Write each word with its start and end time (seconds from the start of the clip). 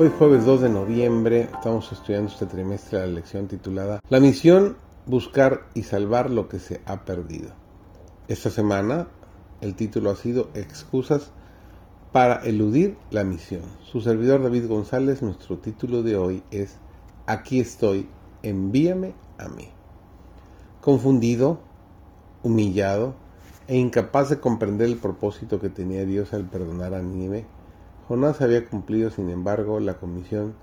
Hoy 0.00 0.10
jueves 0.18 0.46
2 0.46 0.62
de 0.62 0.70
noviembre 0.70 1.50
estamos 1.52 1.92
estudiando 1.92 2.30
este 2.30 2.46
trimestre 2.46 3.00
la 3.00 3.06
lección 3.06 3.48
titulada 3.48 4.00
La 4.08 4.18
misión, 4.18 4.78
buscar 5.04 5.66
y 5.74 5.82
salvar 5.82 6.30
lo 6.30 6.48
que 6.48 6.58
se 6.58 6.80
ha 6.86 7.04
perdido. 7.04 7.50
Esta 8.26 8.48
semana 8.48 9.08
el 9.60 9.74
título 9.74 10.08
ha 10.08 10.16
sido 10.16 10.48
Excusas 10.54 11.32
para 12.12 12.36
eludir 12.36 12.96
la 13.10 13.24
misión. 13.24 13.60
Su 13.82 14.00
servidor 14.00 14.42
David 14.42 14.68
González, 14.68 15.20
nuestro 15.20 15.58
título 15.58 16.02
de 16.02 16.16
hoy 16.16 16.42
es 16.50 16.76
Aquí 17.26 17.60
estoy, 17.60 18.08
envíame 18.42 19.12
a 19.36 19.48
mí. 19.48 19.68
Confundido, 20.80 21.60
humillado 22.42 23.12
e 23.68 23.76
incapaz 23.76 24.30
de 24.30 24.40
comprender 24.40 24.88
el 24.88 24.96
propósito 24.96 25.60
que 25.60 25.68
tenía 25.68 26.06
Dios 26.06 26.32
al 26.32 26.46
perdonar 26.46 26.94
a 26.94 27.02
Nínive, 27.02 27.44
Jonás 28.10 28.40
había 28.40 28.66
cumplido, 28.66 29.08
sin 29.10 29.30
embargo, 29.30 29.78
la 29.78 29.94
comisión 29.94 30.54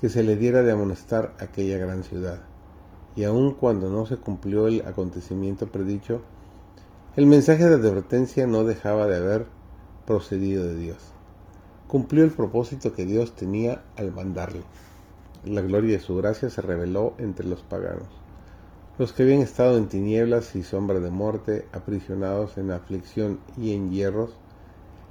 que 0.00 0.08
se 0.08 0.22
le 0.22 0.34
diera 0.34 0.62
de 0.62 0.72
amonestar 0.72 1.34
aquella 1.38 1.76
gran 1.76 2.04
ciudad. 2.04 2.40
Y 3.14 3.24
aun 3.24 3.52
cuando 3.52 3.90
no 3.90 4.06
se 4.06 4.16
cumplió 4.16 4.66
el 4.66 4.80
acontecimiento 4.86 5.66
predicho, 5.66 6.22
el 7.14 7.26
mensaje 7.26 7.68
de 7.68 7.74
advertencia 7.74 8.46
no 8.46 8.64
dejaba 8.64 9.06
de 9.08 9.18
haber 9.18 9.46
procedido 10.06 10.64
de 10.64 10.74
Dios. 10.74 10.96
Cumplió 11.86 12.24
el 12.24 12.30
propósito 12.30 12.94
que 12.94 13.04
Dios 13.04 13.36
tenía 13.36 13.82
al 13.98 14.10
mandarlo. 14.12 14.62
La 15.44 15.60
gloria 15.60 15.98
de 15.98 16.02
su 16.02 16.16
gracia 16.16 16.48
se 16.48 16.62
reveló 16.62 17.12
entre 17.18 17.46
los 17.46 17.60
paganos. 17.60 18.08
Los 18.96 19.12
que 19.12 19.24
habían 19.24 19.42
estado 19.42 19.76
en 19.76 19.88
tinieblas 19.88 20.56
y 20.56 20.62
sombra 20.62 20.98
de 20.98 21.10
muerte, 21.10 21.68
aprisionados 21.72 22.56
en 22.56 22.70
aflicción 22.70 23.38
y 23.58 23.74
en 23.74 23.90
hierros, 23.90 24.38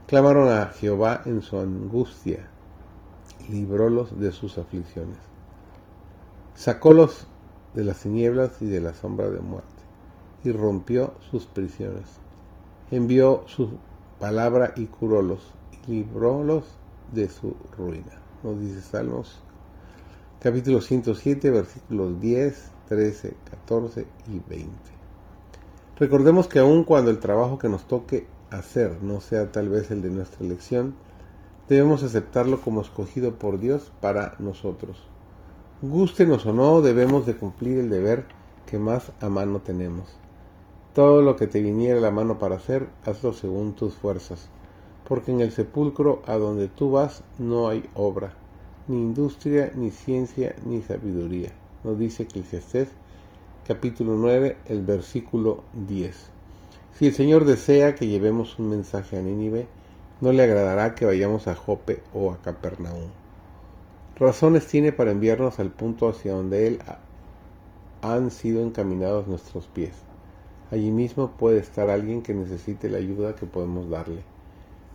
clamaron 0.08 0.50
a 0.50 0.68
Jehová 0.68 1.22
en 1.26 1.42
su 1.42 1.58
angustia, 1.58 2.48
librólos 3.50 4.20
de 4.20 4.32
sus 4.32 4.58
aflicciones. 4.58 5.18
Sacólos 6.54 7.28
de 7.74 7.84
las 7.84 8.00
tinieblas 8.00 8.62
y 8.62 8.68
de 8.68 8.82
la 8.82 8.94
sombra 8.94 9.30
de 9.30 9.40
muerte, 9.40 9.70
y 10.44 10.52
rompió 10.52 11.16
sus 11.32 11.46
prisiones. 11.46 12.06
Envió 12.92 13.44
su 13.48 13.78
palabra 14.20 14.74
y 14.76 14.86
curólos, 14.86 15.52
y 15.88 15.92
librólos 15.92 16.66
de 17.12 17.28
su 17.30 17.56
ruina. 17.78 18.22
Nos 18.44 18.60
dice 18.60 18.82
Salmos 18.82 19.40
capítulo 20.40 20.80
107, 20.80 21.50
versículos 21.50 22.22
10, 22.22 22.72
13, 22.88 23.34
14 23.50 24.06
y 24.28 24.40
20. 24.48 24.70
Recordemos 25.98 26.48
que 26.48 26.60
aun 26.60 26.84
cuando 26.84 27.10
el 27.10 27.20
trabajo 27.20 27.58
que 27.58 27.68
nos 27.68 27.88
toque 27.88 28.28
hacer 28.60 29.02
no 29.02 29.22
sea 29.22 29.52
tal 29.52 29.70
vez 29.70 29.92
el 29.92 30.02
de 30.02 30.10
nuestra 30.10 30.46
elección, 30.46 30.96
debemos 31.70 32.04
aceptarlo 32.04 32.62
como 32.62 32.82
escogido 32.82 33.36
por 33.36 33.60
Dios 33.60 33.92
para 34.02 34.36
nosotros. 34.40 34.98
Gústenos 35.82 36.46
o 36.46 36.54
no, 36.54 36.82
debemos 36.82 37.26
de 37.26 37.36
cumplir 37.36 37.80
el 37.80 37.90
deber 37.90 38.26
que 38.66 38.80
más 38.80 39.12
a 39.22 39.30
mano 39.30 39.62
tenemos. 39.62 40.18
Todo 40.94 41.22
lo 41.22 41.36
que 41.36 41.48
te 41.48 41.62
viniera 41.62 42.00
a 42.00 42.02
la 42.02 42.12
mano 42.12 42.40
para 42.40 42.56
hacer, 42.56 42.88
hazlo 43.06 43.34
según 43.34 43.74
tus 43.74 43.96
fuerzas, 43.96 44.50
porque 45.08 45.32
en 45.32 45.42
el 45.42 45.52
sepulcro 45.52 46.22
a 46.26 46.36
donde 46.36 46.68
tú 46.68 46.92
vas 46.92 47.24
no 47.38 47.68
hay 47.68 47.84
obra 47.94 48.34
ni 48.88 48.98
industria, 48.98 49.72
ni 49.76 49.90
ciencia, 49.92 50.56
ni 50.66 50.82
sabiduría. 50.82 51.52
Nos 51.84 51.98
dice 51.98 52.24
Eclesiastés 52.24 52.90
capítulo 53.68 54.16
9, 54.16 54.58
el 54.66 54.84
versículo 54.84 55.64
10. 55.88 56.35
Si 56.98 57.08
el 57.08 57.14
Señor 57.14 57.46
desea 57.46 57.96
que 57.96 58.08
llevemos 58.08 58.58
un 58.58 58.70
mensaje 58.70 59.18
a 59.18 59.22
Nínive, 59.22 59.68
no 60.22 60.32
le 60.32 60.44
agradará 60.44 60.96
que 60.96 61.06
vayamos 61.06 61.48
a 61.48 61.56
Jope 61.56 62.02
o 62.14 62.32
a 62.32 62.42
Capernaum. 62.42 63.10
Razones 64.18 64.66
tiene 64.68 64.92
para 64.92 65.12
enviarnos 65.12 65.60
al 65.60 65.72
punto 65.72 66.10
hacia 66.10 66.34
donde 66.34 66.68
Él 66.68 66.80
han 68.02 68.32
sido 68.32 68.64
encaminados 68.64 69.28
nuestros 69.28 69.68
pies. 69.68 69.94
Allí 70.72 70.90
mismo 70.90 71.32
puede 71.38 71.60
estar 71.60 71.90
alguien 71.90 72.22
que 72.22 72.34
necesite 72.34 72.90
la 72.90 72.98
ayuda 72.98 73.36
que 73.36 73.46
podemos 73.46 73.90
darle 73.90 74.24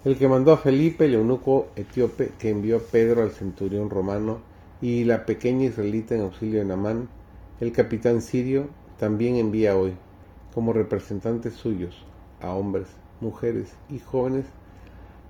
el 0.03 0.17
que 0.17 0.29
mandó 0.29 0.53
a 0.53 0.57
Felipe, 0.57 1.05
el 1.05 1.15
eunuco 1.15 1.69
etíope, 1.77 2.33
que 2.39 2.49
envió 2.49 2.79
a 2.79 2.81
Pedro 2.81 3.23
al 3.23 3.33
centurión 3.33 3.91
romano, 3.91 4.39
y 4.81 5.05
la 5.05 5.27
pequeña 5.27 5.67
israelita 5.67 6.15
en 6.15 6.23
auxilio 6.23 6.61
de 6.61 6.65
Namán, 6.65 7.09
el 7.61 7.71
capitán 7.73 8.23
sirio, 8.23 8.69
también 8.99 9.37
envía 9.37 9.77
hoy, 9.77 9.95
como 10.55 10.73
representantes 10.73 11.55
suyos, 11.55 12.05
a 12.41 12.51
hombres, 12.51 12.89
mujeres 13.21 13.73
y 13.89 13.99
jóvenes, 13.99 14.47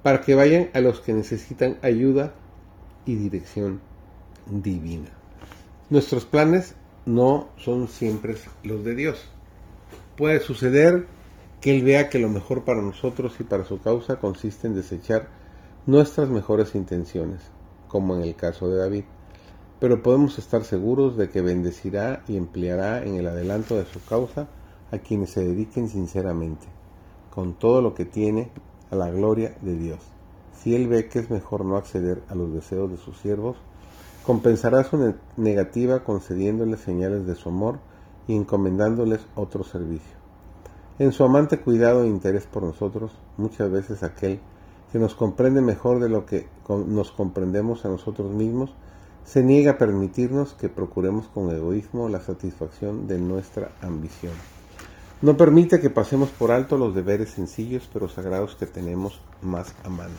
para 0.03 0.21
que 0.21 0.35
vayan 0.35 0.71
a 0.75 0.81
los 0.81 1.01
que 1.01 1.13
necesitan 1.13 1.79
ayuda 1.83 2.35
y 3.05 3.17
dirección 3.17 3.81
divina. 4.47 5.11
Nuestros 5.91 6.25
planes 6.25 6.75
no 7.05 7.49
son 7.57 7.89
siempre 7.89 8.37
los 8.63 8.85
de 8.85 8.95
Dios. 8.95 9.29
Puede 10.17 10.41
suceder 10.41 11.07
que 11.61 11.77
Él 11.77 11.85
vea 11.85 12.09
que 12.09 12.19
lo 12.19 12.29
mejor 12.29 12.65
para 12.65 12.83
nosotros 12.83 13.35
y 13.39 13.45
para 13.45 13.65
su 13.65 13.81
causa 13.81 14.17
consiste 14.17 14.67
en 14.67 14.75
desechar 14.75 15.29
nuestras 15.87 16.29
mejores 16.29 16.75
intenciones, 16.75 17.41
como 17.89 18.17
en 18.17 18.23
el 18.23 18.35
caso 18.35 18.69
de 18.69 18.79
David. 18.79 19.05
Pero 19.79 20.03
podemos 20.03 20.39
estar 20.39 20.65
seguros 20.65 21.17
de 21.17 21.29
que 21.31 21.41
bendecirá 21.41 22.23
y 22.29 22.37
empleará 22.37 23.03
en 23.03 23.17
el 23.17 23.27
adelanto 23.27 23.77
de 23.77 23.87
su 23.87 24.03
causa 24.05 24.49
a 24.93 24.99
quienes 24.99 25.31
se 25.31 25.45
dediquen 25.45 25.89
sinceramente, 25.89 26.67
con 27.35 27.55
todo 27.55 27.83
lo 27.83 27.95
que 27.95 28.05
tiene, 28.05 28.51
a 28.91 28.97
la 28.97 29.11
gloria 29.11 29.57
de 29.61 29.77
Dios. 29.77 30.01
Si 30.55 30.75
Él 30.75 30.89
ve 30.89 31.09
que 31.09 31.21
es 31.21 31.31
mejor 31.31 31.65
no 31.65 31.77
acceder 31.77 32.23
a 32.29 32.35
los 32.35 32.53
deseos 32.53 32.91
de 32.91 32.97
sus 32.97 33.19
siervos, 33.19 33.57
compensará 34.25 34.85
su 34.85 35.15
negativa 35.37 36.05
concediéndoles 36.05 36.81
señales 36.81 37.27
de 37.27 37.35
su 37.35 37.49
amor 37.49 37.79
y 38.29 38.37
encomendándoles 38.37 39.21
otro 39.35 39.65
servicio. 39.65 40.19
En 40.99 41.13
su 41.13 41.25
amante 41.25 41.61
cuidado 41.61 42.05
e 42.05 42.09
interés 42.09 42.45
por 42.47 42.63
nosotros, 42.63 43.13
muchas 43.39 43.71
veces 43.71 44.03
aquel 44.03 44.41
que 44.93 44.99
nos 44.99 45.15
comprende 45.15 45.63
mejor 45.63 46.01
de 46.01 46.09
lo 46.09 46.27
que 46.27 46.49
nos 46.69 47.11
comprendemos 47.13 47.85
a 47.85 47.89
nosotros 47.89 48.31
mismos, 48.33 48.75
se 49.25 49.43
niega 49.43 49.73
a 49.73 49.79
permitirnos 49.79 50.55
que 50.55 50.69
procuremos 50.69 51.29
con 51.29 51.51
egoísmo 51.51 52.09
la 52.09 52.21
satisfacción 52.21 53.07
de 53.07 53.19
nuestra 53.19 53.73
ambición. 53.81 54.33
No 55.23 55.37
permite 55.37 55.81
que 55.81 55.91
pasemos 55.91 56.31
por 56.31 56.51
alto 56.51 56.79
los 56.79 56.95
deberes 56.95 57.29
sencillos 57.29 57.91
pero 57.93 58.09
sagrados 58.09 58.57
que 58.57 58.65
tenemos 58.65 59.21
más 59.43 59.75
a 59.85 59.91
mano. 59.91 60.15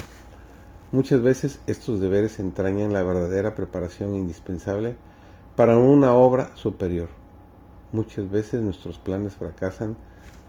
Muchas 0.91 1.23
veces 1.23 1.59
estos 1.66 2.00
deberes 2.00 2.39
entrañan 2.39 2.94
la 2.94 3.01
verdadera 3.01 3.56
preparación 3.56 4.13
indispensable 4.13 4.95
para 5.56 5.75
una 5.75 6.13
obra 6.13 6.56
superior. 6.56 7.09
Muchas 7.91 8.29
veces 8.29 8.62
nuestros 8.62 9.00
planes 9.00 9.34
fracasan 9.34 9.97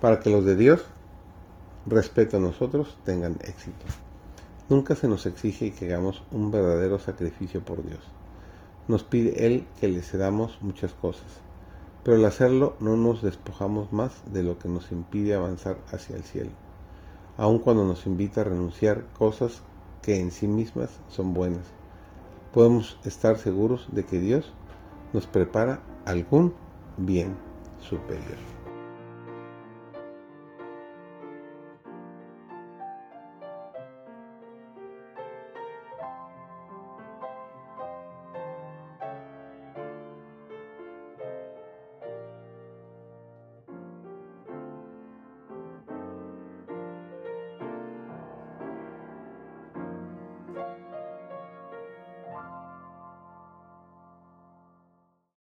para 0.02 0.20
que 0.20 0.28
los 0.28 0.44
de 0.44 0.56
Dios, 0.56 0.84
respeto 1.86 2.36
a 2.36 2.40
nosotros, 2.40 2.98
tengan 3.06 3.38
éxito. 3.44 3.86
Nunca 4.68 4.94
se 4.96 5.08
nos 5.08 5.24
exige 5.24 5.72
que 5.72 5.86
hagamos 5.86 6.24
un 6.30 6.50
verdadero 6.50 6.98
sacrificio 6.98 7.64
por 7.64 7.82
Dios. 7.86 8.00
Nos 8.86 9.02
pide 9.02 9.46
Él 9.46 9.64
que 9.80 9.88
le 9.88 10.02
cedamos 10.02 10.58
muchas 10.60 10.92
cosas, 10.92 11.40
pero 12.02 12.16
al 12.16 12.24
hacerlo 12.24 12.74
no 12.80 12.96
nos 12.96 13.22
despojamos 13.22 13.92
más 13.92 14.12
de 14.32 14.42
lo 14.42 14.58
que 14.58 14.68
nos 14.68 14.90
impide 14.92 15.34
avanzar 15.34 15.78
hacia 15.92 16.16
el 16.16 16.24
cielo, 16.24 16.50
aun 17.36 17.58
cuando 17.58 17.84
nos 17.84 18.06
invita 18.06 18.40
a 18.40 18.44
renunciar 18.44 19.04
cosas 19.18 19.62
que 20.02 20.20
en 20.20 20.30
sí 20.30 20.48
mismas 20.48 20.90
son 21.08 21.32
buenas. 21.32 21.64
Podemos 22.52 22.98
estar 23.04 23.38
seguros 23.38 23.86
de 23.92 24.04
que 24.04 24.18
Dios 24.18 24.52
nos 25.12 25.26
prepara 25.26 25.80
algún 26.04 26.54
bien 26.98 27.36
superior. 27.80 28.51